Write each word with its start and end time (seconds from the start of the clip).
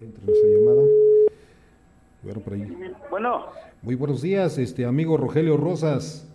Entre 0.00 0.32
esa 0.32 0.46
llamada. 0.46 0.82
Bueno, 2.22 2.40
por 2.40 2.54
ahí. 2.54 2.94
Bueno. 3.10 3.46
Muy 3.82 3.94
buenos 3.94 4.22
días, 4.22 4.56
este 4.56 4.86
amigo 4.86 5.18
Rogelio 5.18 5.58
Rosas. 5.58 6.26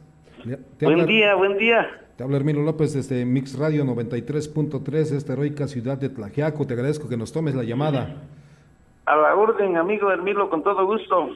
buen 0.80 1.06
día, 1.08 1.34
buen 1.34 1.58
día. 1.58 1.88
Te 2.16 2.24
habla 2.24 2.38
Hermino 2.38 2.62
López 2.62 2.94
desde 2.94 3.26
Mix 3.26 3.58
Radio 3.58 3.84
93.3, 3.86 5.16
esta 5.16 5.34
heroica 5.34 5.68
ciudad 5.68 5.98
de 5.98 6.10
Tlajiaco. 6.10 6.68
Te 6.68 6.76
agradezco 6.76 7.10
que 7.10 7.18
nos 7.18 7.32
tomes 7.32 7.56
la 7.56 7.64
llamada. 7.64 8.22
A 9.08 9.16
la 9.16 9.36
orden, 9.36 9.78
amigo 9.78 10.12
Hermilo, 10.12 10.48
con 10.48 10.62
todo 10.62 10.86
gusto. 10.86 11.30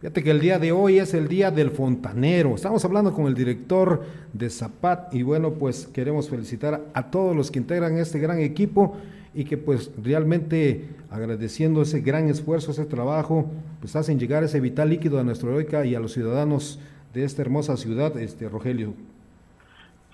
Fíjate 0.00 0.22
que 0.22 0.30
el 0.30 0.40
día 0.40 0.58
de 0.58 0.72
hoy 0.72 0.98
es 0.98 1.12
el 1.12 1.28
día 1.28 1.50
del 1.50 1.70
fontanero. 1.70 2.54
Estamos 2.54 2.82
hablando 2.86 3.12
con 3.12 3.26
el 3.26 3.34
director 3.34 4.02
de 4.32 4.48
Zapat 4.48 5.14
y 5.14 5.22
bueno, 5.22 5.52
pues 5.52 5.86
queremos 5.86 6.30
felicitar 6.30 6.80
a 6.94 7.10
todos 7.10 7.36
los 7.36 7.50
que 7.50 7.58
integran 7.58 7.98
este 7.98 8.18
gran 8.18 8.38
equipo 8.38 8.96
y 9.34 9.44
que 9.44 9.56
pues 9.56 9.92
realmente 10.02 10.88
agradeciendo 11.10 11.82
ese 11.82 12.00
gran 12.00 12.28
esfuerzo, 12.28 12.70
ese 12.70 12.86
trabajo, 12.86 13.50
pues 13.80 13.96
hacen 13.96 14.18
llegar 14.18 14.44
ese 14.44 14.60
vital 14.60 14.90
líquido 14.90 15.18
a 15.18 15.24
nuestra 15.24 15.50
heroica 15.50 15.84
y 15.84 15.94
a 15.94 16.00
los 16.00 16.12
ciudadanos 16.12 16.80
de 17.12 17.24
esta 17.24 17.42
hermosa 17.42 17.76
ciudad, 17.76 18.16
este 18.16 18.48
Rogelio. 18.48 18.94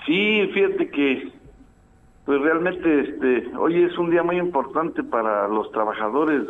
Sí, 0.06 0.48
fíjate 0.54 0.88
que 0.88 1.32
pues 2.24 2.40
realmente 2.40 3.00
este 3.00 3.56
hoy 3.56 3.82
es 3.82 3.96
un 3.98 4.10
día 4.10 4.22
muy 4.22 4.38
importante 4.38 5.02
para 5.02 5.48
los 5.48 5.70
trabajadores 5.72 6.46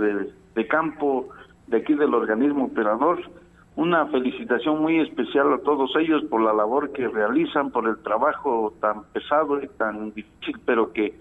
de 0.55 0.67
campo, 0.67 1.29
de 1.67 1.79
aquí 1.79 1.95
del 1.95 2.15
organismo 2.15 2.67
operador. 2.67 3.21
Una 3.77 4.07
felicitación 4.07 4.83
muy 4.83 5.01
especial 5.01 5.53
a 5.53 5.59
todos 5.59 5.95
ellos 5.97 6.25
por 6.25 6.43
la 6.43 6.53
labor 6.53 6.93
que 6.93 7.09
realizan, 7.09 7.71
por 7.71 7.89
el 7.89 7.97
trabajo 7.99 8.75
tan 8.81 9.05
pesado 9.13 9.63
y 9.63 9.69
tan 9.79 10.13
difícil, 10.13 10.61
pero 10.67 10.93
que 10.93 11.15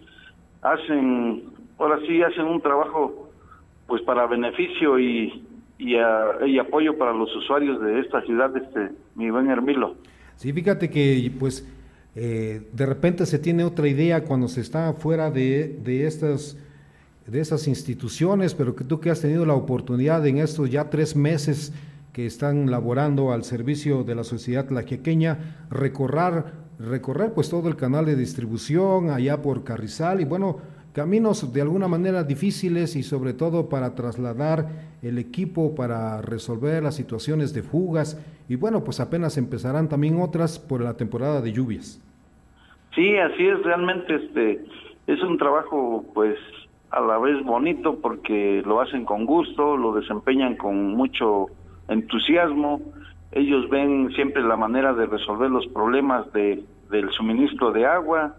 hacen, 0.62 1.44
ahora 1.78 2.00
sí 2.08 2.22
hacen 2.22 2.46
un 2.46 2.62
trabajo 2.62 3.30
pues 3.88 4.02
para 4.04 4.28
beneficio 4.28 5.00
y, 5.00 5.44
y, 5.78 5.98
apoyo 6.60 6.98
para 6.98 7.14
los 7.14 7.36
usuarios 7.36 7.82
de 7.82 8.00
esta 8.00 8.22
ciudad, 8.22 8.56
este, 8.56 8.92
mi 9.16 9.30
buen 9.32 9.50
Hermilo. 9.50 9.96
Sí, 10.36 10.54
fíjate 10.54 10.90
que 10.90 11.32
pues 11.40 11.68
eh, 12.16 12.62
de 12.72 12.86
repente 12.86 13.26
se 13.26 13.40
tiene 13.40 13.64
otra 13.64 13.88
idea 13.88 14.24
cuando 14.24 14.48
se 14.48 14.62
está 14.62 14.94
fuera 14.94 15.32
de, 15.32 15.80
de 15.84 16.06
estas 16.06 16.58
de 17.30 17.40
esas 17.40 17.68
instituciones, 17.68 18.56
pero 18.56 18.76
que 18.76 18.84
tú 18.84 19.00
que 19.00 19.10
has 19.10 19.22
tenido 19.22 19.46
la 19.46 19.54
oportunidad 19.54 20.26
en 20.26 20.38
estos 20.38 20.70
ya 20.70 20.90
tres 20.90 21.16
meses 21.16 21.74
que 22.12 22.26
están 22.26 22.72
laborando 22.72 23.32
al 23.32 23.44
servicio 23.44 24.04
de 24.04 24.16
la 24.16 24.24
sociedad 24.24 24.70
laquequeña, 24.70 25.68
recorrer, 25.70 26.46
recorrer 26.80 27.34
pues 27.34 27.50
todo 27.50 27.68
el 27.68 27.76
canal 27.76 28.06
de 28.06 28.16
distribución 28.16 29.10
allá 29.10 29.42
por 29.42 29.64
Carrizal 29.64 30.22
y 30.22 30.26
bueno, 30.26 30.58
caminos 30.94 31.54
de 31.54 31.62
alguna 31.62 31.88
manera 31.88 32.24
difíciles 32.24 32.96
y 32.96 33.04
sobre 33.04 33.34
todo 33.34 33.70
para 33.70 33.96
trasladar 33.96 34.68
el 35.02 35.18
equipo 35.18 35.76
para 35.76 36.22
resolver 36.22 36.82
las 36.82 36.96
situaciones 36.96 37.54
de 37.54 37.64
fugas 37.64 38.18
y 38.48 38.56
bueno, 38.56 38.84
pues 38.84 39.00
apenas 39.00 39.38
empezarán 39.38 39.90
también 39.90 40.20
otras 40.22 40.58
por 40.58 40.82
la 40.82 40.96
temporada 40.96 41.42
de 41.42 41.52
lluvias. 41.52 42.02
Sí, 42.96 43.18
así 43.18 43.46
es, 43.46 43.62
realmente 43.64 44.16
este 44.16 44.66
es 45.08 45.22
un 45.22 45.38
trabajo 45.38 46.06
pues 46.14 46.38
a 46.92 47.02
la 47.02 47.20
vez 47.20 47.44
bonito 47.44 48.00
porque 48.02 48.64
lo 48.66 48.82
hacen 48.82 49.06
con 49.06 49.26
gusto, 49.26 49.78
lo 49.78 49.94
desempeñan 49.94 50.56
con 50.56 50.96
mucho 50.96 51.48
entusiasmo, 51.88 52.82
ellos 53.32 53.70
ven 53.70 54.10
siempre 54.16 54.42
la 54.42 54.58
manera 54.58 54.94
de 54.94 55.06
resolver 55.06 55.52
los 55.52 55.68
problemas 55.68 56.32
de, 56.34 56.64
del 56.90 57.10
suministro 57.12 57.72
de 57.72 57.86
agua, 57.86 58.36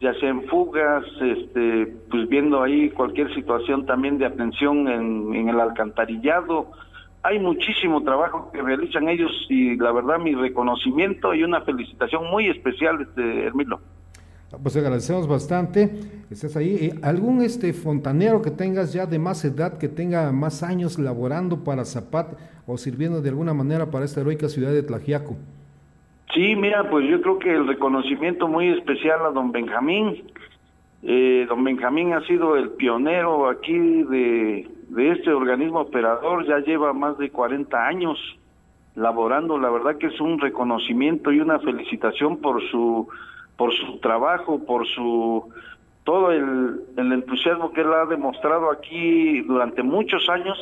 ya 0.00 0.14
sea 0.14 0.30
en 0.30 0.44
fugas, 0.44 1.04
este, 1.20 1.94
pues 2.10 2.28
viendo 2.28 2.62
ahí 2.62 2.88
cualquier 2.90 3.32
situación 3.34 3.84
también 3.84 4.18
de 4.18 4.26
atención 4.26 4.88
en, 4.88 5.34
en 5.34 5.48
el 5.50 5.60
alcantarillado. 5.60 6.70
Hay 7.22 7.38
muchísimo 7.38 8.02
trabajo 8.02 8.50
que 8.50 8.62
realizan 8.62 9.10
ellos 9.10 9.30
y 9.50 9.76
la 9.76 9.92
verdad 9.92 10.18
mi 10.18 10.34
reconocimiento 10.34 11.34
y 11.34 11.44
una 11.44 11.60
felicitación 11.60 12.30
muy 12.30 12.48
especial, 12.48 13.02
este, 13.02 13.44
Hermilo. 13.44 13.80
Pues 14.58 14.76
agradecemos 14.76 15.28
bastante, 15.28 15.88
estás 16.28 16.56
ahí. 16.56 16.74
Eh, 16.80 17.00
¿Algún 17.02 17.40
este 17.42 17.72
fontanero 17.72 18.42
que 18.42 18.50
tengas 18.50 18.92
ya 18.92 19.06
de 19.06 19.18
más 19.18 19.44
edad, 19.44 19.78
que 19.78 19.88
tenga 19.88 20.32
más 20.32 20.64
años 20.64 20.98
laborando 20.98 21.62
para 21.62 21.84
Zapat 21.84 22.36
o 22.66 22.76
sirviendo 22.76 23.22
de 23.22 23.28
alguna 23.28 23.54
manera 23.54 23.92
para 23.92 24.04
esta 24.04 24.20
heroica 24.20 24.48
ciudad 24.48 24.72
de 24.72 24.82
Tlajiaco? 24.82 25.36
Sí, 26.34 26.56
mira, 26.56 26.90
pues 26.90 27.08
yo 27.08 27.20
creo 27.22 27.38
que 27.38 27.54
el 27.54 27.68
reconocimiento 27.68 28.48
muy 28.48 28.68
especial 28.70 29.24
a 29.24 29.30
don 29.30 29.52
Benjamín. 29.52 30.24
Eh, 31.04 31.46
don 31.48 31.62
Benjamín 31.62 32.12
ha 32.12 32.26
sido 32.26 32.56
el 32.56 32.70
pionero 32.70 33.48
aquí 33.48 33.78
de, 33.78 34.68
de 34.88 35.12
este 35.12 35.30
organismo 35.30 35.80
operador, 35.80 36.44
ya 36.46 36.58
lleva 36.58 36.92
más 36.92 37.16
de 37.18 37.30
40 37.30 37.86
años 37.86 38.18
laborando. 38.96 39.58
La 39.58 39.70
verdad 39.70 39.96
que 39.96 40.08
es 40.08 40.20
un 40.20 40.40
reconocimiento 40.40 41.30
y 41.30 41.38
una 41.38 41.60
felicitación 41.60 42.38
por 42.38 42.60
su 42.70 43.08
por 43.60 43.74
su 43.74 43.98
trabajo, 43.98 44.64
por 44.64 44.86
su 44.86 45.44
todo 46.04 46.32
el, 46.32 46.80
entusiasmo 46.96 47.72
que 47.72 47.82
él 47.82 47.92
ha 47.92 48.06
demostrado 48.06 48.70
aquí 48.70 49.42
durante 49.42 49.82
muchos 49.82 50.30
años. 50.30 50.56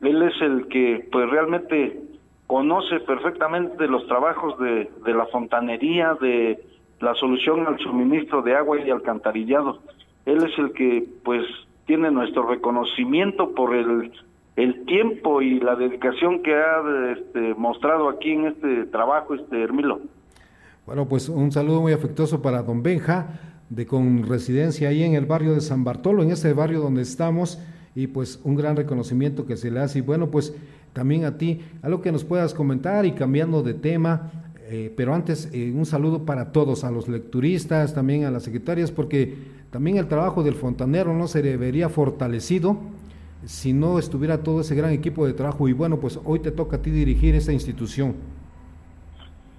Él 0.00 0.22
es 0.22 0.40
el 0.40 0.68
que 0.68 1.08
pues 1.10 1.28
realmente 1.28 2.00
conoce 2.46 3.00
perfectamente 3.00 3.88
los 3.88 4.06
trabajos 4.06 4.56
de, 4.60 4.88
de 5.04 5.12
la 5.12 5.26
fontanería, 5.26 6.14
de 6.20 6.64
la 7.00 7.16
solución 7.16 7.66
al 7.66 7.80
suministro 7.80 8.42
de 8.42 8.54
agua 8.54 8.78
y 8.78 8.88
alcantarillado. 8.90 9.80
Él 10.24 10.44
es 10.44 10.56
el 10.56 10.70
que 10.72 11.04
pues 11.24 11.44
tiene 11.86 12.12
nuestro 12.12 12.46
reconocimiento 12.46 13.56
por 13.56 13.74
el, 13.74 14.12
el 14.54 14.84
tiempo 14.84 15.42
y 15.42 15.58
la 15.58 15.74
dedicación 15.74 16.44
que 16.44 16.54
ha 16.54 17.10
este, 17.10 17.54
mostrado 17.54 18.08
aquí 18.08 18.30
en 18.30 18.46
este 18.46 18.84
trabajo, 18.84 19.34
este 19.34 19.64
Hermilo. 19.64 19.98
Bueno, 20.86 21.08
pues 21.08 21.30
un 21.30 21.50
saludo 21.50 21.80
muy 21.80 21.94
afectuoso 21.94 22.42
para 22.42 22.62
don 22.62 22.82
Benja, 22.82 23.40
de 23.70 23.86
con 23.86 24.22
residencia 24.24 24.90
ahí 24.90 25.02
en 25.02 25.14
el 25.14 25.24
barrio 25.24 25.54
de 25.54 25.62
San 25.62 25.82
Bartolo, 25.82 26.22
en 26.22 26.30
este 26.30 26.52
barrio 26.52 26.80
donde 26.80 27.00
estamos, 27.00 27.58
y 27.94 28.06
pues 28.08 28.38
un 28.44 28.54
gran 28.54 28.76
reconocimiento 28.76 29.46
que 29.46 29.56
se 29.56 29.70
le 29.70 29.80
hace. 29.80 30.00
Y 30.00 30.02
bueno, 30.02 30.30
pues 30.30 30.52
también 30.92 31.24
a 31.24 31.38
ti, 31.38 31.62
algo 31.80 32.02
que 32.02 32.12
nos 32.12 32.24
puedas 32.24 32.52
comentar 32.52 33.06
y 33.06 33.12
cambiando 33.12 33.62
de 33.62 33.72
tema, 33.72 34.30
eh, 34.68 34.92
pero 34.94 35.14
antes 35.14 35.48
eh, 35.54 35.72
un 35.74 35.86
saludo 35.86 36.26
para 36.26 36.52
todos, 36.52 36.84
a 36.84 36.90
los 36.90 37.08
lecturistas, 37.08 37.94
también 37.94 38.24
a 38.24 38.30
las 38.30 38.42
secretarias, 38.42 38.90
porque 38.90 39.38
también 39.70 39.96
el 39.96 40.06
trabajo 40.06 40.42
del 40.42 40.54
fontanero 40.54 41.14
no 41.14 41.28
se 41.28 41.40
vería 41.56 41.88
fortalecido 41.88 42.76
si 43.46 43.72
no 43.72 43.98
estuviera 43.98 44.42
todo 44.42 44.60
ese 44.60 44.74
gran 44.74 44.92
equipo 44.92 45.26
de 45.26 45.32
trabajo. 45.32 45.66
Y 45.66 45.72
bueno, 45.72 45.98
pues 45.98 46.20
hoy 46.26 46.40
te 46.40 46.50
toca 46.50 46.76
a 46.76 46.82
ti 46.82 46.90
dirigir 46.90 47.34
esa 47.34 47.54
institución. 47.54 48.16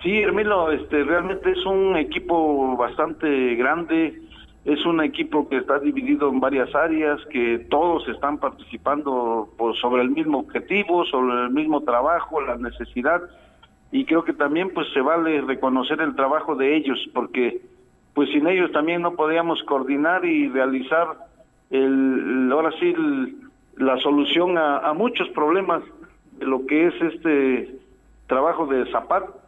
Sí, 0.06 0.20
Hermilo, 0.20 0.72
este, 0.72 1.04
realmente 1.04 1.50
es 1.50 1.66
un 1.66 1.98
equipo 1.98 2.78
bastante 2.78 3.56
grande, 3.56 4.22
es 4.64 4.86
un 4.86 5.02
equipo 5.02 5.50
que 5.50 5.58
está 5.58 5.80
dividido 5.80 6.30
en 6.30 6.40
varias 6.40 6.76
áreas, 6.76 7.20
que 7.32 7.66
todos 7.72 8.08
están 8.10 8.38
participando 8.38 9.50
por, 9.58 9.76
sobre 9.78 10.04
el 10.04 10.12
mismo 10.12 10.42
objetivo, 10.42 11.06
sobre 11.06 11.46
el 11.46 11.50
mismo 11.50 11.82
trabajo, 11.82 12.40
la 12.40 12.56
necesidad, 12.56 13.20
y 13.92 14.06
creo 14.06 14.24
que 14.24 14.34
también 14.34 14.70
pues 14.76 14.86
se 14.94 15.02
vale 15.02 15.42
reconocer 15.42 16.00
el 16.02 16.16
trabajo 16.16 16.56
de 16.56 16.76
ellos, 16.76 17.00
porque 17.12 17.62
pues 18.14 18.30
sin 18.30 18.46
ellos 18.46 18.72
también 18.74 19.02
no 19.02 19.16
podíamos 19.16 19.64
coordinar 19.64 20.24
y 20.24 20.50
realizar 20.50 21.18
el, 21.72 22.48
ahora 22.52 22.70
sí 22.80 22.94
la 23.78 23.98
solución 23.98 24.56
a, 24.60 24.88
a 24.88 24.94
muchos 24.94 25.28
problemas 25.30 25.82
de 26.34 26.46
lo 26.46 26.64
que 26.68 26.90
es 26.90 27.02
este 27.02 27.80
trabajo 28.28 28.68
de 28.68 28.86
Zapat 28.92 29.45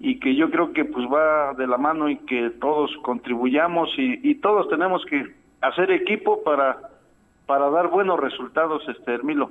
y 0.00 0.20
que 0.20 0.34
yo 0.36 0.50
creo 0.50 0.72
que 0.72 0.84
pues 0.84 1.06
va 1.06 1.54
de 1.54 1.66
la 1.66 1.76
mano 1.76 2.08
y 2.08 2.18
que 2.18 2.50
todos 2.60 2.90
contribuyamos 3.02 3.90
y, 3.96 4.34
todos 4.36 4.68
tenemos 4.68 5.04
que 5.06 5.34
hacer 5.60 5.90
equipo 5.90 6.42
para 6.42 6.90
para 7.46 7.70
dar 7.70 7.88
buenos 7.88 8.20
resultados, 8.20 8.82
este 8.88 9.14
Hermilo. 9.14 9.50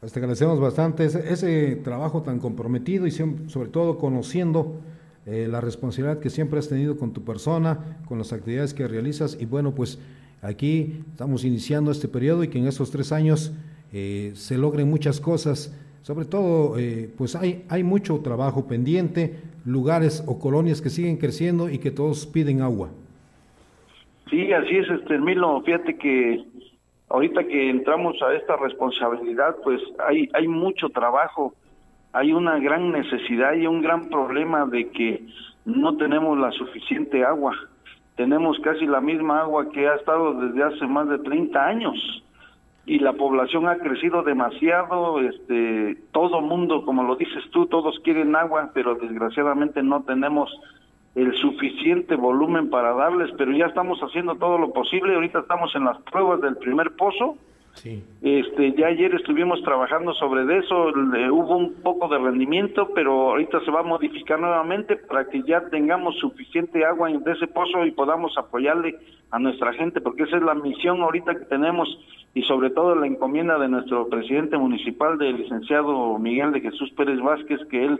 Pues 0.00 0.10
te 0.10 0.20
agradecemos 0.20 0.58
bastante 0.58 1.04
ese, 1.04 1.76
trabajo 1.76 2.22
tan 2.22 2.38
comprometido 2.38 3.06
y 3.06 3.10
sobre 3.10 3.68
todo 3.68 3.98
conociendo 3.98 4.80
eh, 5.26 5.46
la 5.46 5.60
responsabilidad 5.60 6.18
que 6.18 6.30
siempre 6.30 6.58
has 6.58 6.68
tenido 6.68 6.96
con 6.96 7.12
tu 7.12 7.24
persona, 7.24 7.98
con 8.06 8.16
las 8.16 8.32
actividades 8.32 8.72
que 8.72 8.88
realizas 8.88 9.36
y 9.38 9.44
bueno, 9.44 9.74
pues 9.74 9.98
aquí 10.40 11.04
estamos 11.10 11.44
iniciando 11.44 11.90
este 11.90 12.08
periodo 12.08 12.42
y 12.42 12.48
que 12.48 12.58
en 12.58 12.66
estos 12.66 12.90
tres 12.90 13.12
años 13.12 13.52
eh, 13.92 14.32
se 14.34 14.56
logren 14.56 14.88
muchas 14.88 15.20
cosas. 15.20 15.76
Sobre 16.06 16.24
todo, 16.24 16.78
eh, 16.78 17.10
pues 17.18 17.34
hay, 17.34 17.64
hay 17.68 17.82
mucho 17.82 18.20
trabajo 18.22 18.68
pendiente, 18.68 19.42
lugares 19.64 20.22
o 20.28 20.38
colonias 20.38 20.80
que 20.80 20.88
siguen 20.88 21.16
creciendo 21.16 21.68
y 21.68 21.80
que 21.80 21.90
todos 21.90 22.26
piden 22.26 22.62
agua. 22.62 22.90
Sí, 24.30 24.52
así 24.52 24.76
es, 24.76 24.88
este 24.88 25.18
Milo. 25.18 25.60
Fíjate 25.62 25.96
que 25.96 26.44
ahorita 27.08 27.42
que 27.48 27.70
entramos 27.70 28.22
a 28.22 28.34
esta 28.34 28.54
responsabilidad, 28.54 29.56
pues 29.64 29.80
hay, 30.06 30.28
hay 30.32 30.46
mucho 30.46 30.90
trabajo, 30.90 31.54
hay 32.12 32.32
una 32.32 32.60
gran 32.60 32.92
necesidad 32.92 33.54
y 33.54 33.66
un 33.66 33.82
gran 33.82 34.08
problema 34.08 34.64
de 34.64 34.88
que 34.90 35.26
no 35.64 35.96
tenemos 35.96 36.38
la 36.38 36.52
suficiente 36.52 37.24
agua. 37.24 37.52
Tenemos 38.14 38.60
casi 38.60 38.86
la 38.86 39.00
misma 39.00 39.40
agua 39.40 39.72
que 39.72 39.88
ha 39.88 39.96
estado 39.96 40.34
desde 40.34 40.62
hace 40.62 40.86
más 40.86 41.08
de 41.08 41.18
30 41.18 41.66
años. 41.66 42.22
Y 42.86 43.00
la 43.00 43.14
población 43.14 43.68
ha 43.68 43.78
crecido 43.78 44.22
demasiado, 44.22 45.20
este, 45.20 45.98
todo 46.12 46.40
mundo, 46.40 46.84
como 46.84 47.02
lo 47.02 47.16
dices 47.16 47.42
tú, 47.50 47.66
todos 47.66 47.98
quieren 48.04 48.36
agua, 48.36 48.70
pero 48.72 48.94
desgraciadamente 48.94 49.82
no 49.82 50.04
tenemos 50.04 50.48
el 51.16 51.34
suficiente 51.36 52.14
volumen 52.14 52.70
para 52.70 52.92
darles, 52.92 53.30
pero 53.36 53.50
ya 53.52 53.66
estamos 53.66 53.98
haciendo 54.00 54.36
todo 54.36 54.56
lo 54.58 54.72
posible, 54.72 55.14
ahorita 55.14 55.40
estamos 55.40 55.74
en 55.74 55.84
las 55.84 56.00
pruebas 56.02 56.40
del 56.40 56.56
primer 56.58 56.94
pozo, 56.94 57.36
Sí. 57.76 58.02
Este, 58.22 58.72
ya 58.72 58.86
ayer 58.86 59.14
estuvimos 59.14 59.62
trabajando 59.62 60.14
sobre 60.14 60.58
eso, 60.58 60.88
hubo 61.30 61.56
un 61.58 61.74
poco 61.82 62.08
de 62.08 62.16
rendimiento, 62.18 62.88
pero 62.94 63.32
ahorita 63.32 63.60
se 63.66 63.70
va 63.70 63.80
a 63.80 63.82
modificar 63.82 64.40
nuevamente 64.40 64.96
para 64.96 65.28
que 65.28 65.42
ya 65.42 65.68
tengamos 65.68 66.16
suficiente 66.16 66.86
agua 66.86 67.10
en 67.10 67.22
ese 67.28 67.46
pozo 67.46 67.84
y 67.84 67.90
podamos 67.90 68.32
apoyarle 68.38 68.98
a 69.30 69.38
nuestra 69.38 69.74
gente, 69.74 70.00
porque 70.00 70.22
esa 70.22 70.38
es 70.38 70.42
la 70.42 70.54
misión 70.54 71.02
ahorita 71.02 71.34
que 71.34 71.44
tenemos 71.44 71.86
y 72.36 72.42
sobre 72.42 72.68
todo 72.68 72.94
la 72.94 73.06
encomienda 73.06 73.58
de 73.58 73.66
nuestro 73.66 74.08
presidente 74.08 74.58
municipal, 74.58 75.16
del 75.16 75.38
licenciado 75.38 76.18
Miguel 76.18 76.52
de 76.52 76.60
Jesús 76.60 76.90
Pérez 76.90 77.18
Vázquez, 77.18 77.58
que 77.70 77.82
él, 77.82 77.98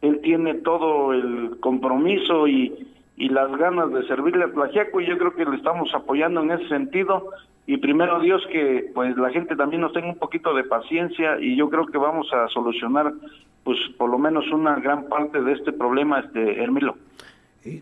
él 0.00 0.20
tiene 0.22 0.54
todo 0.54 1.12
el 1.12 1.58
compromiso 1.60 2.48
y, 2.48 2.72
y 3.18 3.28
las 3.28 3.54
ganas 3.58 3.92
de 3.92 4.06
servirle 4.06 4.44
a 4.44 4.50
Tlajiaco 4.50 5.02
y 5.02 5.06
yo 5.06 5.18
creo 5.18 5.34
que 5.34 5.44
le 5.44 5.56
estamos 5.56 5.94
apoyando 5.94 6.40
en 6.40 6.52
ese 6.52 6.66
sentido 6.68 7.28
y 7.66 7.76
primero 7.76 8.18
Dios 8.20 8.42
que 8.50 8.90
pues 8.94 9.14
la 9.18 9.28
gente 9.28 9.54
también 9.56 9.82
nos 9.82 9.92
tenga 9.92 10.08
un 10.08 10.18
poquito 10.18 10.54
de 10.54 10.64
paciencia 10.64 11.38
y 11.38 11.54
yo 11.54 11.68
creo 11.68 11.84
que 11.84 11.98
vamos 11.98 12.32
a 12.32 12.48
solucionar 12.48 13.12
pues 13.62 13.78
por 13.98 14.08
lo 14.08 14.16
menos 14.16 14.50
una 14.52 14.76
gran 14.76 15.06
parte 15.10 15.42
de 15.42 15.52
este 15.52 15.74
problema 15.74 16.20
este 16.20 16.62
Hermilo. 16.62 16.96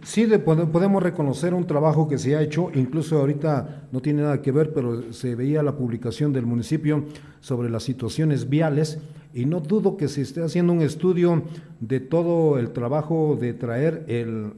Sí, 0.03 0.27
podemos 0.45 1.03
reconocer 1.03 1.53
un 1.53 1.67
trabajo 1.67 2.09
que 2.09 2.19
se 2.19 2.37
ha 2.37 2.43
hecho, 2.43 2.71
incluso 2.75 3.19
ahorita 3.19 3.89
no 3.93 4.01
tiene 4.01 4.23
nada 4.23 4.41
que 4.41 4.53
ver, 4.53 4.73
pero 4.73 5.13
se 5.13 5.35
veía 5.35 5.63
la 5.63 5.77
publicación 5.77 6.33
del 6.33 6.47
municipio 6.47 7.05
sobre 7.41 7.69
las 7.71 7.83
situaciones 7.83 8.49
viales 8.49 9.03
y 9.35 9.47
no 9.47 9.61
dudo 9.61 9.97
que 9.97 10.09
se 10.09 10.23
esté 10.23 10.43
haciendo 10.43 10.73
un 10.73 10.81
estudio 10.81 11.43
de 11.81 12.01
todo 12.01 12.59
el 12.59 12.73
trabajo 12.73 13.37
de 13.39 13.53
traer 13.53 14.05
el, 14.07 14.53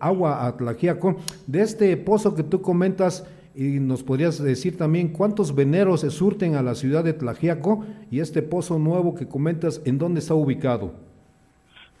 agua 0.00 0.46
a 0.46 0.56
Tlajiaco. 0.56 1.16
De 1.46 1.62
este 1.62 1.96
pozo 1.96 2.34
que 2.34 2.42
tú 2.42 2.62
comentas, 2.62 3.28
y 3.54 3.80
nos 3.80 4.02
podrías 4.02 4.42
decir 4.42 4.76
también 4.76 5.08
cuántos 5.08 5.54
veneros 5.54 6.02
se 6.02 6.10
surten 6.10 6.56
a 6.56 6.62
la 6.62 6.74
ciudad 6.74 7.02
de 7.04 7.14
Tlajiaco 7.14 7.84
y 8.10 8.20
este 8.20 8.42
pozo 8.42 8.78
nuevo 8.78 9.14
que 9.14 9.26
comentas, 9.26 9.82
¿en 9.86 9.98
dónde 9.98 10.20
está 10.20 10.34
ubicado? 10.34 10.92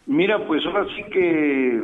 Mira, 0.06 0.46
pues 0.46 0.64
ahora 0.66 0.86
sí 0.94 1.02
que 1.10 1.82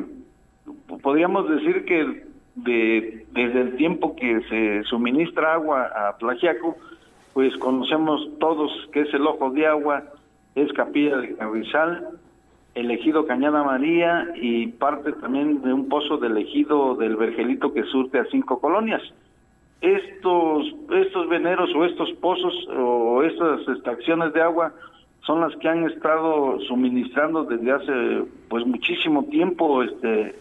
podríamos 1.01 1.49
decir 1.49 1.85
que 1.85 2.25
de, 2.55 3.27
desde 3.33 3.61
el 3.61 3.77
tiempo 3.77 4.15
que 4.17 4.41
se 4.49 4.83
suministra 4.85 5.55
agua 5.55 5.91
a 5.95 6.17
Tlajiaco, 6.19 6.77
pues 7.33 7.57
conocemos 7.57 8.29
todos 8.39 8.71
que 8.93 9.03
es 9.03 9.15
el 9.15 9.27
Ojo 9.27 9.51
de 9.51 9.67
Agua, 9.67 10.05
es 10.55 10.71
Capilla 10.73 11.17
de 11.17 11.35
Carrizal, 11.37 12.09
elegido 12.75 13.27
Cañada 13.27 13.63
María 13.63 14.29
y 14.35 14.69
parte 14.69 15.13
también 15.13 15.63
de 15.63 15.73
un 15.73 15.89
pozo 15.89 16.19
del 16.19 16.37
ejido 16.37 16.95
del 16.95 17.17
Vergelito 17.17 17.73
que 17.73 17.85
surte 17.85 18.19
a 18.19 18.27
cinco 18.27 18.61
colonias. 18.61 19.03
Estos, 19.81 20.75
estos 20.95 21.29
veneros 21.29 21.71
o 21.75 21.85
estos 21.85 22.13
pozos 22.21 22.55
o 22.69 23.23
estas 23.23 23.61
extracciones 23.69 24.33
de 24.33 24.41
agua 24.41 24.73
son 25.27 25.41
las 25.41 25.55
que 25.57 25.69
han 25.69 25.85
estado 25.85 26.61
suministrando 26.61 27.45
desde 27.45 27.73
hace 27.73 28.25
pues 28.49 28.67
muchísimo 28.67 29.25
tiempo 29.25 29.83
este 29.83 30.35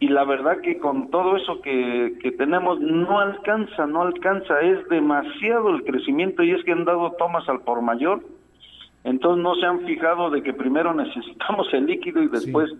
Y 0.00 0.08
la 0.08 0.24
verdad 0.24 0.60
que 0.60 0.78
con 0.78 1.10
todo 1.10 1.36
eso 1.36 1.60
que, 1.60 2.18
que 2.20 2.32
tenemos 2.32 2.80
no 2.80 3.20
alcanza, 3.20 3.86
no 3.86 4.02
alcanza, 4.02 4.60
es 4.60 4.88
demasiado 4.88 5.70
el 5.70 5.84
crecimiento 5.84 6.42
y 6.42 6.52
es 6.52 6.64
que 6.64 6.72
han 6.72 6.84
dado 6.84 7.12
tomas 7.12 7.48
al 7.48 7.60
por 7.60 7.82
mayor, 7.82 8.20
entonces 9.04 9.42
no 9.42 9.54
se 9.56 9.66
han 9.66 9.80
fijado 9.86 10.30
de 10.30 10.42
que 10.42 10.52
primero 10.52 10.92
necesitamos 11.04 11.68
el 11.72 11.86
líquido 11.86 12.22
y 12.22 12.28
después 12.28 12.70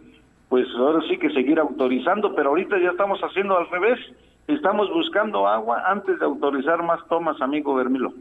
pues 0.49 0.67
ahora 0.77 1.01
sí 1.09 1.17
que 1.17 1.31
seguir 1.31 1.59
autorizando, 1.59 2.35
pero 2.35 2.51
ahorita 2.51 2.79
ya 2.79 2.91
estamos 2.91 3.19
haciendo 3.21 3.57
al 3.57 3.71
revés, 3.71 3.99
Estamos 4.49 4.89
buscando 4.93 5.47
agua 5.47 5.83
antes 5.87 6.19
de 6.19 6.25
autorizar 6.25 6.83
más 6.83 7.01
tomas, 7.09 7.41
amigo 7.41 7.75
Bermilo. 7.75 8.13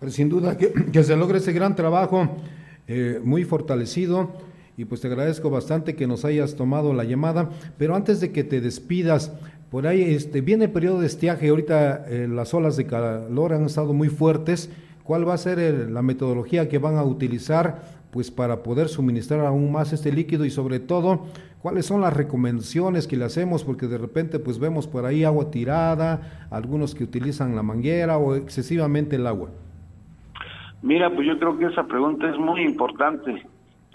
Pero 0.00 0.10
sin 0.10 0.28
duda 0.28 0.58
que, 0.58 1.02
se 1.02 1.16
logre 1.16 1.38
ese 1.38 1.52
gran 1.52 1.76
trabajo, 1.76 2.28
eh, 2.88 3.20
muy 3.22 3.44
fortalecido, 3.44 4.32
y 4.76 4.84
pues 4.84 5.00
te 5.00 5.08
agradezco 5.08 5.50
bastante 5.50 5.94
que 5.94 6.06
nos 6.06 6.24
hayas 6.24 6.56
tomado 6.56 6.92
la 6.94 7.04
llamada. 7.04 7.50
Pero 7.78 7.94
antes 7.94 8.20
de 8.20 8.32
que 8.32 8.44
te 8.44 8.60
despidas, 8.60 9.32
por 9.70 9.86
ahí 9.86 10.02
este, 10.02 10.40
viene 10.40 10.66
el 10.66 10.72
periodo 10.72 11.00
de 11.00 11.06
estiaje, 11.06 11.48
ahorita 11.48 12.06
eh, 12.08 12.28
las 12.28 12.54
olas 12.54 12.76
de 12.76 12.86
calor 12.86 13.52
han 13.52 13.64
estado 13.64 13.92
muy 13.92 14.08
fuertes. 14.08 14.70
¿Cuál 15.04 15.28
va 15.28 15.34
a 15.34 15.38
ser 15.38 15.90
la 15.90 16.00
metodología 16.02 16.68
que 16.68 16.78
van 16.78 16.96
a 16.96 17.04
utilizar 17.04 17.82
pues 18.10 18.30
para 18.30 18.62
poder 18.62 18.88
suministrar 18.88 19.44
aún 19.44 19.72
más 19.72 19.92
este 19.92 20.12
líquido 20.12 20.44
y 20.44 20.50
sobre 20.50 20.78
todo 20.78 21.26
cuáles 21.60 21.84
son 21.84 22.00
las 22.00 22.14
recomendaciones 22.14 23.08
que 23.08 23.16
le 23.16 23.24
hacemos 23.24 23.64
porque 23.64 23.86
de 23.86 23.98
repente 23.98 24.38
pues 24.38 24.60
vemos 24.60 24.86
por 24.86 25.04
ahí 25.04 25.24
agua 25.24 25.50
tirada, 25.50 26.46
algunos 26.50 26.94
que 26.94 27.02
utilizan 27.02 27.56
la 27.56 27.64
manguera 27.64 28.16
o 28.16 28.36
excesivamente 28.36 29.16
el 29.16 29.26
agua. 29.26 29.50
Mira, 30.80 31.12
pues 31.12 31.26
yo 31.26 31.38
creo 31.38 31.58
que 31.58 31.66
esa 31.66 31.84
pregunta 31.84 32.30
es 32.30 32.38
muy 32.38 32.62
importante. 32.62 33.42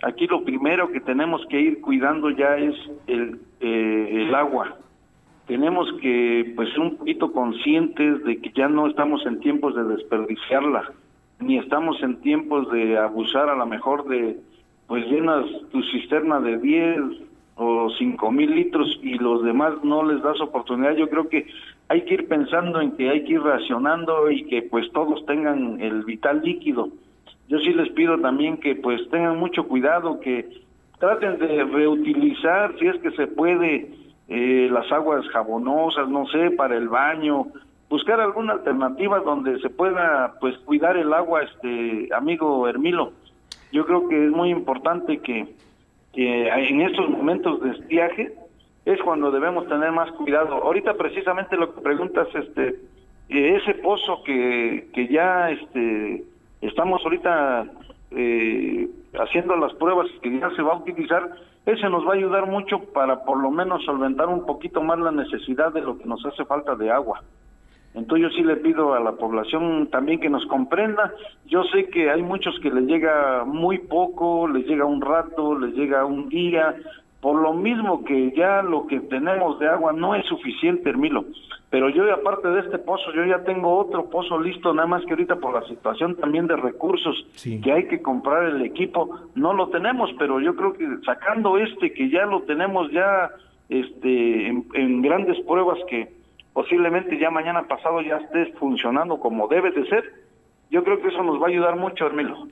Aquí 0.03 0.27
lo 0.27 0.43
primero 0.43 0.91
que 0.91 1.01
tenemos 1.01 1.45
que 1.47 1.59
ir 1.59 1.81
cuidando 1.81 2.29
ya 2.29 2.57
es 2.57 2.75
el, 3.07 3.39
eh, 3.59 4.25
el 4.27 4.35
agua. 4.35 4.77
Tenemos 5.47 5.91
que 6.01 6.53
pues 6.55 6.77
un 6.77 6.97
poquito 6.97 7.31
conscientes 7.33 8.23
de 8.23 8.37
que 8.37 8.51
ya 8.51 8.67
no 8.67 8.87
estamos 8.87 9.25
en 9.25 9.39
tiempos 9.39 9.75
de 9.75 9.83
desperdiciarla 9.83 10.93
ni 11.39 11.57
estamos 11.57 12.01
en 12.03 12.17
tiempos 12.21 12.69
de 12.71 12.97
abusar 12.97 13.49
a 13.49 13.55
lo 13.55 13.65
mejor 13.65 14.07
de, 14.07 14.37
pues 14.87 15.05
llenas 15.07 15.45
tu 15.71 15.81
cisterna 15.83 16.39
de 16.39 16.57
10 16.57 16.99
o 17.55 17.89
5 17.97 18.31
mil 18.31 18.55
litros 18.55 18.99
y 19.01 19.15
los 19.15 19.43
demás 19.43 19.73
no 19.83 20.03
les 20.03 20.21
das 20.21 20.39
oportunidad. 20.41 20.95
Yo 20.95 21.09
creo 21.09 21.29
que 21.29 21.47
hay 21.87 22.03
que 22.03 22.15
ir 22.15 22.27
pensando 22.27 22.81
en 22.81 22.91
que 22.91 23.09
hay 23.09 23.23
que 23.23 23.33
ir 23.33 23.41
racionando 23.41 24.29
y 24.29 24.43
que 24.45 24.63
pues 24.63 24.91
todos 24.91 25.25
tengan 25.25 25.79
el 25.81 26.03
vital 26.03 26.41
líquido. 26.43 26.89
Yo 27.49 27.57
sí 27.59 27.73
les 27.73 27.89
pido 27.89 28.19
también 28.19 28.57
que 28.57 28.75
pues 28.75 29.01
tengan 29.09 29.37
mucho 29.37 29.67
cuidado, 29.67 30.19
que 30.19 30.47
traten 30.99 31.39
de 31.39 31.63
reutilizar, 31.63 32.77
si 32.77 32.87
es 32.87 32.97
que 32.97 33.09
se 33.11 33.25
puede, 33.25 33.89
eh, 34.27 34.69
las 34.71 34.89
aguas 34.91 35.27
jabonosas, 35.29 36.07
no 36.07 36.27
sé, 36.27 36.51
para 36.51 36.77
el 36.77 36.87
baño, 36.87 37.47
buscar 37.89 38.21
alguna 38.21 38.53
alternativa 38.53 39.19
donde 39.21 39.59
se 39.61 39.69
pueda 39.71 40.35
pues 40.39 40.59
cuidar 40.59 40.95
el 40.95 41.11
agua 41.11 41.41
este 41.41 42.09
amigo 42.13 42.67
Hermilo. 42.67 43.13
Yo 43.71 43.83
creo 43.87 44.07
que 44.07 44.25
es 44.25 44.31
muy 44.31 44.51
importante 44.51 45.17
que, 45.17 45.47
en 46.13 46.81
estos 46.81 47.09
momentos 47.09 47.61
de 47.61 47.71
estiaje 47.71 48.33
es 48.85 49.01
cuando 49.01 49.31
debemos 49.31 49.67
tener 49.67 49.91
más 49.91 50.11
cuidado. 50.11 50.55
Ahorita 50.55 50.93
precisamente 50.95 51.55
lo 51.55 51.73
que 51.73 51.81
preguntas 51.81 52.27
este 52.33 52.75
eh, 53.29 53.59
ese 53.61 53.75
pozo 53.75 54.23
que, 54.23 54.89
que 54.93 55.07
ya 55.07 55.51
este 55.51 56.23
estamos 56.61 57.01
ahorita 57.03 57.65
eh, 58.11 58.89
haciendo 59.19 59.55
las 59.55 59.73
pruebas 59.73 60.07
que 60.21 60.39
ya 60.39 60.49
se 60.55 60.61
va 60.61 60.73
a 60.73 60.77
utilizar 60.77 61.29
ese 61.65 61.89
nos 61.89 62.07
va 62.07 62.13
a 62.13 62.15
ayudar 62.15 62.47
mucho 62.47 62.79
para 62.93 63.23
por 63.23 63.37
lo 63.39 63.51
menos 63.51 63.83
solventar 63.85 64.27
un 64.27 64.45
poquito 64.45 64.81
más 64.81 64.97
la 64.99 65.11
necesidad 65.11 65.71
de 65.73 65.81
lo 65.81 65.97
que 65.97 66.05
nos 66.05 66.25
hace 66.25 66.45
falta 66.45 66.75
de 66.75 66.89
agua 66.89 67.21
entonces 67.95 68.29
yo 68.29 68.37
sí 68.37 68.43
le 68.43 68.57
pido 68.57 68.93
a 68.93 68.99
la 68.99 69.13
población 69.13 69.87
también 69.87 70.19
que 70.19 70.29
nos 70.29 70.45
comprenda. 70.45 71.11
Yo 71.47 71.63
sé 71.65 71.89
que 71.89 72.09
hay 72.09 72.21
muchos 72.21 72.57
que 72.61 72.69
les 72.69 72.85
llega 72.85 73.43
muy 73.45 73.79
poco, 73.79 74.47
les 74.47 74.65
llega 74.67 74.85
un 74.85 75.01
rato, 75.01 75.57
les 75.57 75.73
llega 75.73 76.05
un 76.05 76.29
día, 76.29 76.75
por 77.21 77.41
lo 77.41 77.53
mismo 77.53 78.03
que 78.05 78.31
ya 78.31 78.61
lo 78.61 78.87
que 78.87 78.99
tenemos 79.01 79.59
de 79.59 79.67
agua 79.67 79.91
no 79.91 80.15
es 80.15 80.25
suficiente, 80.25 80.89
Hermilo. 80.89 81.25
Pero 81.69 81.89
yo 81.89 82.11
aparte 82.11 82.47
de 82.47 82.61
este 82.61 82.79
pozo, 82.79 83.13
yo 83.13 83.25
ya 83.25 83.43
tengo 83.43 83.77
otro 83.77 84.09
pozo 84.09 84.39
listo, 84.39 84.73
nada 84.73 84.87
más 84.87 85.05
que 85.05 85.11
ahorita 85.11 85.35
por 85.35 85.53
la 85.53 85.67
situación 85.67 86.15
también 86.15 86.47
de 86.47 86.55
recursos, 86.55 87.27
que 87.43 87.71
hay 87.71 87.87
que 87.87 88.01
comprar 88.01 88.45
el 88.45 88.61
equipo, 88.63 89.19
no 89.35 89.53
lo 89.53 89.67
tenemos, 89.69 90.09
pero 90.17 90.39
yo 90.39 90.55
creo 90.55 90.73
que 90.73 90.87
sacando 91.05 91.57
este 91.59 91.93
que 91.93 92.09
ya 92.09 92.25
lo 92.25 92.41
tenemos 92.43 92.91
ya 92.91 93.29
este 93.67 94.47
en 94.47 95.01
grandes 95.03 95.39
pruebas 95.41 95.77
que 95.87 96.11
posiblemente 96.53 97.19
ya 97.19 97.29
mañana 97.29 97.67
pasado 97.67 98.01
ya 98.01 98.17
estés 98.17 98.51
funcionando 98.57 99.19
como 99.19 99.47
debe 99.47 99.71
de 99.71 99.87
ser. 99.87 100.03
Yo 100.71 100.83
creo 100.83 100.99
que 101.01 101.09
eso 101.09 101.23
nos 101.23 101.39
va 101.41 101.45
a 101.45 101.49
ayudar 101.49 101.75
mucho, 101.75 102.07
Hermilo. 102.07 102.47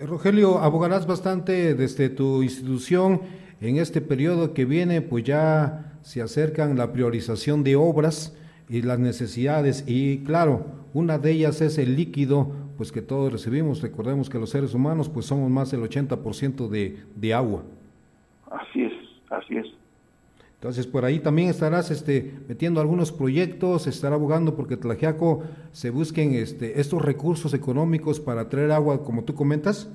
Eh, 0.00 0.06
Rogelio, 0.06 0.58
abogarás 0.58 1.06
bastante 1.06 1.74
desde 1.74 2.08
tu 2.08 2.42
institución 2.42 3.20
en 3.60 3.76
este 3.76 4.00
periodo 4.00 4.54
que 4.54 4.64
viene, 4.64 5.02
pues 5.02 5.24
ya 5.24 5.92
se 6.00 6.22
acercan 6.22 6.78
la 6.78 6.92
priorización 6.92 7.62
de 7.62 7.76
obras 7.76 8.34
y 8.68 8.80
las 8.80 8.98
necesidades 8.98 9.84
y 9.86 10.24
claro, 10.24 10.64
una 10.94 11.18
de 11.18 11.32
ellas 11.32 11.60
es 11.60 11.76
el 11.76 11.96
líquido, 11.96 12.50
pues 12.78 12.92
que 12.92 13.02
todos 13.02 13.30
recibimos. 13.30 13.82
Recordemos 13.82 14.30
que 14.30 14.38
los 14.38 14.48
seres 14.48 14.72
humanos 14.72 15.10
pues 15.10 15.26
somos 15.26 15.50
más 15.50 15.70
del 15.70 15.82
80% 15.82 16.68
de, 16.68 16.98
de 17.14 17.34
agua. 17.34 17.62
Así 18.50 18.84
es, 18.84 18.92
así 19.28 19.56
es. 19.58 19.66
Entonces, 20.60 20.86
por 20.86 21.06
ahí 21.06 21.20
también 21.20 21.48
estarás 21.48 21.90
este, 21.90 22.34
metiendo 22.46 22.82
algunos 22.82 23.12
proyectos, 23.12 23.86
estar 23.86 24.12
abogando 24.12 24.56
porque 24.56 24.76
Tlajiaco 24.76 25.42
se 25.72 25.88
busquen 25.88 26.34
este, 26.34 26.78
estos 26.78 27.00
recursos 27.00 27.54
económicos 27.54 28.20
para 28.20 28.50
traer 28.50 28.70
agua, 28.70 29.02
como 29.02 29.24
tú 29.24 29.34
comentas. 29.34 29.90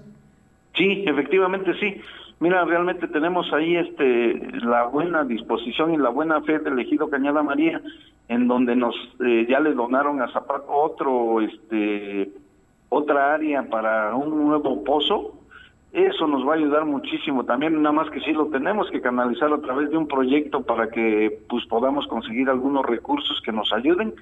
Sí, 0.74 1.04
efectivamente 1.06 1.72
sí. 1.80 2.02
Mira, 2.40 2.66
realmente 2.66 3.08
tenemos 3.08 3.54
ahí 3.54 3.76
este 3.76 4.34
la 4.64 4.88
buena 4.88 5.24
disposición 5.24 5.94
y 5.94 5.98
la 5.98 6.10
buena 6.10 6.42
fe 6.42 6.58
del 6.58 6.80
ejido 6.80 7.12
Cañada 7.12 7.44
María, 7.44 7.80
en 8.28 8.48
donde 8.48 8.76
nos 8.76 8.96
eh, 9.24 9.46
ya 9.48 9.60
le 9.60 9.72
donaron 9.72 10.20
a 10.20 10.32
Zapato 10.32 10.72
otro 10.72 11.42
este 11.42 12.32
otra 12.90 13.36
área 13.36 13.70
para 13.70 14.16
un 14.16 14.48
nuevo 14.48 14.84
pozo 14.84 15.45
eso 15.96 16.28
nos 16.28 16.46
va 16.46 16.54
a 16.54 16.58
ayudar 16.58 16.86
muchísimo 16.86 17.46
también, 17.46 17.82
nada 17.82 17.94
más 17.94 18.10
que 18.10 18.20
sí 18.20 18.34
lo 18.34 18.48
tenemos 18.48 18.90
que 18.92 19.02
canalizar 19.02 19.52
a 19.54 19.62
través 19.62 19.90
de 19.90 19.98
un 19.98 20.08
proyecto 20.08 20.62
para 20.62 20.90
que 20.90 21.40
pues 21.50 21.66
podamos 21.66 22.06
conseguir 22.08 22.50
algunos 22.50 22.86
recursos 22.86 23.42
que 23.44 23.52
nos 23.52 23.72
ayuden, 23.72 24.14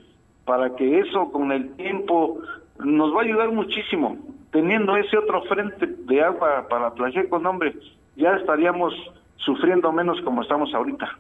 para 0.46 0.76
que 0.76 1.00
eso 1.00 1.32
con 1.32 1.52
el 1.52 1.74
tiempo 1.76 2.40
nos 2.80 3.14
va 3.16 3.22
a 3.22 3.24
ayudar 3.24 3.52
muchísimo. 3.52 4.18
Teniendo 4.52 4.96
ese 4.98 5.18
otro 5.18 5.42
frente 5.44 5.88
de 5.88 6.22
agua 6.22 6.68
para 6.70 6.94
con 7.28 7.46
hombre, 7.46 7.74
ya 8.16 8.36
estaríamos 8.36 8.94
sufriendo 9.38 9.92
menos 9.92 10.22
como 10.22 10.44
estamos 10.44 10.74
ahorita. 10.74 11.18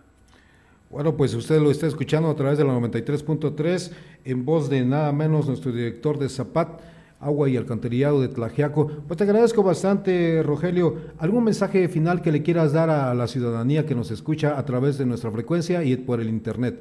Bueno, 0.91 1.13
pues 1.15 1.33
usted 1.33 1.59
lo 1.59 1.71
está 1.71 1.87
escuchando 1.87 2.29
a 2.29 2.35
través 2.35 2.59
de 2.59 2.63
la 2.63 2.73
93.3 2.73 3.91
en 4.25 4.45
voz 4.45 4.69
de 4.69 4.85
nada 4.85 5.11
menos 5.11 5.47
nuestro 5.47 5.71
director 5.71 6.19
de 6.19 6.29
Zapat, 6.29 6.79
agua 7.23 7.49
y 7.49 7.57
alcantarillado 7.57 8.21
de 8.21 8.27
Tlajiaco. 8.27 8.91
Pues 9.07 9.17
te 9.17 9.23
agradezco 9.23 9.63
bastante, 9.63 10.43
Rogelio. 10.43 10.95
¿Algún 11.19 11.43
mensaje 11.43 11.87
final 11.87 12.21
que 12.21 12.31
le 12.31 12.43
quieras 12.43 12.73
dar 12.73 12.89
a 12.89 13.13
la 13.13 13.27
ciudadanía 13.27 13.85
que 13.85 13.95
nos 13.95 14.11
escucha 14.11 14.57
a 14.57 14.65
través 14.65 14.97
de 14.97 15.05
nuestra 15.05 15.31
frecuencia 15.31 15.83
y 15.83 15.95
por 15.97 16.19
el 16.19 16.29
internet? 16.29 16.79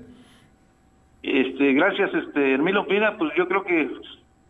Este, 1.22 1.72
gracias, 1.72 2.12
este, 2.14 2.54
Hermilo 2.54 2.86
Pina, 2.86 3.16
pues 3.16 3.32
yo 3.36 3.46
creo 3.46 3.62
que 3.64 3.88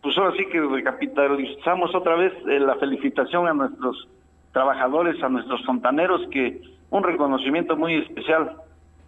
pues 0.01 0.17
ahora 0.17 0.35
sí 0.35 0.45
que 0.51 0.59
recapitalizamos 0.59 1.95
otra 1.95 2.15
vez 2.15 2.33
eh, 2.49 2.59
la 2.59 2.75
felicitación 2.75 3.47
a 3.47 3.53
nuestros 3.53 4.07
trabajadores, 4.51 5.21
a 5.23 5.29
nuestros 5.29 5.63
fontaneros, 5.65 6.21
que 6.29 6.61
un 6.89 7.03
reconocimiento 7.03 7.77
muy 7.77 7.95
especial 7.95 8.57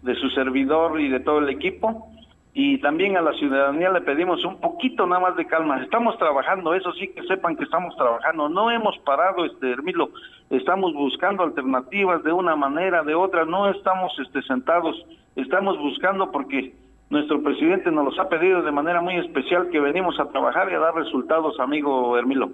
de 0.04 0.16
su 0.16 0.30
servidor 0.30 1.02
y 1.02 1.10
de 1.10 1.20
todo 1.20 1.40
el 1.40 1.50
equipo 1.50 2.08
y 2.58 2.78
también 2.78 3.18
a 3.18 3.22
la 3.22 3.34
ciudadanía 3.34 3.92
le 3.92 4.00
pedimos 4.00 4.46
un 4.46 4.62
poquito 4.62 5.06
nada 5.06 5.22
más 5.22 5.36
de 5.36 5.46
calma. 5.46 5.84
Estamos 5.84 6.18
trabajando, 6.18 6.74
eso 6.74 6.94
sí 6.94 7.10
que 7.10 7.22
sepan 7.28 7.58
que 7.58 7.66
estamos 7.66 7.94
trabajando. 7.98 8.48
No 8.48 8.72
hemos 8.72 8.98
parado, 9.00 9.44
este 9.44 9.74
Hermilo, 9.74 10.12
estamos 10.50 10.94
buscando 10.94 11.44
alternativas 11.44 12.24
de 12.24 12.32
una 12.32 12.56
manera, 12.56 13.04
de 13.04 13.14
otra. 13.14 13.44
No 13.44 13.70
estamos 13.70 14.14
este, 14.26 14.42
sentados, 14.44 14.96
estamos 15.36 15.78
buscando 15.78 16.32
porque 16.32 16.74
nuestro 17.10 17.44
presidente 17.44 17.92
nos 17.92 18.06
los 18.06 18.20
ha 18.20 18.30
pedido 18.30 18.62
de 18.62 18.72
manera 18.72 19.02
muy 19.02 19.18
especial 19.18 19.70
que 19.70 19.82
venimos 19.82 20.18
a 20.18 20.30
trabajar 20.30 20.72
y 20.72 20.76
a 20.76 20.80
dar 20.80 20.96
resultados, 20.96 21.60
amigo 21.60 22.18
Hermilo. 22.18 22.52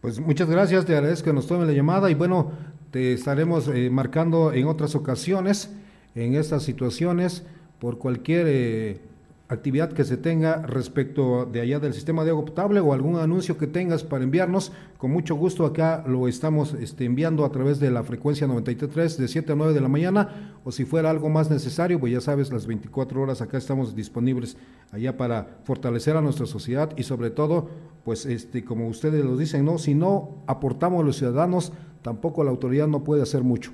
Pues 0.00 0.18
muchas 0.18 0.50
gracias, 0.50 0.84
te 0.84 0.96
agradezco 0.96 1.30
que 1.30 1.34
nos 1.34 1.46
tome 1.46 1.64
la 1.64 1.72
llamada 1.72 2.10
y 2.10 2.14
bueno, 2.14 2.50
te 2.90 3.12
estaremos 3.12 3.68
eh, 3.68 3.88
marcando 3.88 4.52
en 4.52 4.66
otras 4.66 4.96
ocasiones 4.96 5.72
en 6.16 6.34
estas 6.34 6.64
situaciones 6.64 7.46
por 7.78 7.98
cualquier 7.98 8.46
eh, 8.48 9.00
actividad 9.48 9.92
que 9.92 10.04
se 10.04 10.18
tenga 10.18 10.62
respecto 10.66 11.46
de 11.46 11.62
allá 11.62 11.80
del 11.80 11.94
sistema 11.94 12.22
de 12.22 12.30
agua 12.30 12.44
potable 12.44 12.80
o 12.80 12.92
algún 12.92 13.16
anuncio 13.16 13.56
que 13.56 13.66
tengas 13.66 14.04
para 14.04 14.24
enviarnos, 14.24 14.72
con 14.98 15.10
mucho 15.10 15.34
gusto 15.36 15.64
acá 15.64 16.04
lo 16.06 16.28
estamos 16.28 16.74
este, 16.74 17.06
enviando 17.06 17.46
a 17.46 17.50
través 17.50 17.80
de 17.80 17.90
la 17.90 18.02
frecuencia 18.02 18.46
93 18.46 19.16
de 19.16 19.26
7 19.26 19.52
a 19.52 19.56
9 19.56 19.72
de 19.72 19.80
la 19.80 19.88
mañana 19.88 20.52
o 20.64 20.70
si 20.70 20.84
fuera 20.84 21.08
algo 21.08 21.30
más 21.30 21.50
necesario, 21.50 21.98
pues 21.98 22.12
ya 22.12 22.20
sabes, 22.20 22.52
las 22.52 22.66
24 22.66 23.22
horas 23.22 23.40
acá 23.40 23.56
estamos 23.56 23.96
disponibles 23.96 24.58
allá 24.92 25.16
para 25.16 25.44
fortalecer 25.64 26.16
a 26.16 26.20
nuestra 26.20 26.44
sociedad 26.44 26.92
y 26.98 27.04
sobre 27.04 27.30
todo, 27.30 27.70
pues 28.04 28.26
este 28.26 28.64
como 28.64 28.86
ustedes 28.88 29.24
lo 29.24 29.36
dicen, 29.38 29.64
no, 29.64 29.78
si 29.78 29.94
no 29.94 30.42
aportamos 30.46 31.02
a 31.02 31.06
los 31.06 31.16
ciudadanos, 31.16 31.72
tampoco 32.02 32.44
la 32.44 32.50
autoridad 32.50 32.86
no 32.86 33.02
puede 33.02 33.22
hacer 33.22 33.42
mucho. 33.42 33.72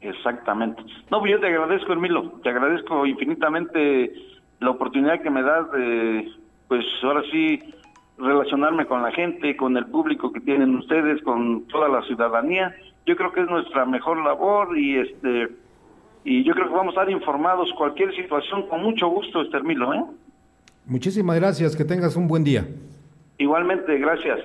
Exactamente. 0.00 0.80
No, 1.10 1.18
pues 1.18 1.32
yo 1.32 1.40
te 1.40 1.48
agradezco, 1.48 1.92
Hermilo, 1.92 2.30
te 2.42 2.50
agradezco 2.50 3.04
infinitamente 3.06 4.12
la 4.60 4.70
oportunidad 4.70 5.20
que 5.20 5.30
me 5.30 5.42
das 5.42 5.70
de, 5.72 6.28
pues 6.68 6.84
ahora 7.02 7.22
sí, 7.30 7.60
relacionarme 8.18 8.86
con 8.86 9.02
la 9.02 9.12
gente, 9.12 9.56
con 9.56 9.76
el 9.76 9.86
público 9.86 10.32
que 10.32 10.40
tienen 10.40 10.74
ustedes, 10.76 11.22
con 11.22 11.66
toda 11.68 11.88
la 11.88 12.02
ciudadanía. 12.02 12.74
Yo 13.04 13.16
creo 13.16 13.32
que 13.32 13.42
es 13.42 13.48
nuestra 13.48 13.84
mejor 13.84 14.22
labor 14.24 14.76
y 14.76 14.98
este 14.98 15.48
y 16.24 16.42
yo 16.42 16.54
creo 16.54 16.66
que 16.66 16.74
vamos 16.74 16.96
a 16.96 17.02
estar 17.02 17.10
informados 17.10 17.72
cualquier 17.78 18.12
situación 18.16 18.66
con 18.68 18.82
mucho 18.82 19.06
gusto, 19.06 19.42
Estermilo, 19.42 19.94
¿eh? 19.94 20.04
Muchísimas 20.84 21.36
gracias, 21.36 21.76
que 21.76 21.84
tengas 21.84 22.16
un 22.16 22.26
buen 22.26 22.42
día. 22.42 22.66
Igualmente, 23.38 23.96
gracias. 23.98 24.40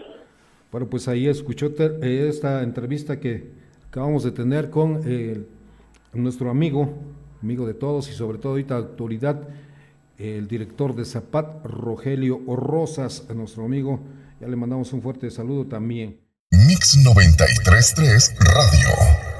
Bueno, 0.72 0.88
pues 0.88 1.08
ahí 1.08 1.27
escuchó 1.27 1.72
eh, 1.80 2.27
esta 2.30 2.62
entrevista 2.62 3.20
que 3.20 3.51
acabamos 3.88 4.24
de 4.24 4.32
tener 4.32 4.70
con 4.70 5.01
eh, 5.06 5.44
nuestro 6.13 6.51
amigo, 6.51 6.94
amigo 7.41 7.65
de 7.65 7.74
todos 7.74 8.10
y 8.10 8.13
sobre 8.13 8.38
todo 8.38 8.53
ahorita 8.53 8.75
autoridad 8.75 9.48
el 10.22 10.48
director 10.48 10.96
de 10.96 11.06
Zapat, 11.06 11.66
Rogelio 11.66 12.40
Rosas, 12.56 13.24
a 13.30 13.34
nuestro 13.34 13.66
amigo. 13.66 14.00
Ya 14.40 14.48
le 14.48 14.56
mandamos 14.56 14.94
un 14.94 15.01
fuerte 15.01 15.30
saludo 15.32 15.66
también. 15.68 16.20
Mix 16.51 16.98
933 16.98 18.36
Radio. 18.40 19.30